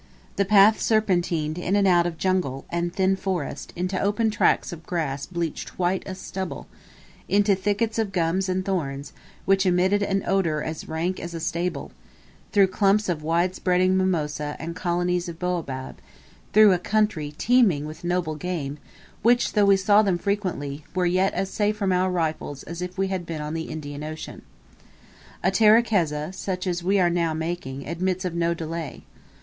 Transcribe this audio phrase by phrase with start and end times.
[0.35, 4.83] The path serpentined in and out of jungle, and thin forest, into open tracts of
[4.87, 6.65] grass bleached white as stubble,
[7.29, 9.13] into thickets of gums and thorns,
[9.45, 11.91] which emitted an odour as rank as a stable;
[12.51, 15.99] through clumps of wide spreading mimosa and colonies of baobab,
[16.51, 18.79] through a country teeming with noble game,
[19.21, 22.97] which, though we saw them frequently, were yet as safe from our rifles as if
[22.97, 24.41] we had been on the Indian Ocean.
[25.43, 29.03] A terekeza, such as we were now making, admits of no delay.